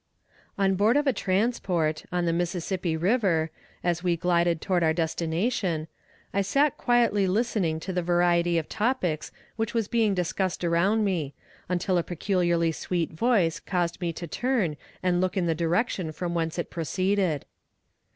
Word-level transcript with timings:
On 0.57 0.73
board 0.73 0.97
of 0.97 1.05
a 1.05 1.13
transport, 1.13 2.05
on 2.11 2.25
the 2.25 2.33
Mississippi 2.33 2.97
river, 2.97 3.51
as 3.83 4.01
we 4.01 4.17
glided 4.17 4.59
toward 4.59 4.81
our 4.81 4.93
destination, 4.93 5.87
I 6.33 6.41
sat 6.41 6.75
quietly 6.75 7.27
listening 7.27 7.79
to 7.81 7.93
the 7.93 8.01
variety 8.01 8.57
of 8.57 8.67
topics 8.67 9.31
which 9.57 9.75
was 9.75 9.87
being 9.87 10.15
discussed 10.15 10.63
around 10.63 11.03
me, 11.03 11.35
until 11.69 11.99
a 11.99 12.03
peculiarly 12.03 12.71
sweet 12.71 13.11
voice 13.11 13.59
caused 13.59 14.01
me 14.01 14.11
to 14.13 14.25
turn 14.25 14.75
and 15.03 15.21
look 15.21 15.37
in 15.37 15.45
the 15.45 15.53
direction 15.53 16.11
from 16.11 16.33
whence 16.33 16.57
it 16.57 16.71
proceeded. 16.71 17.45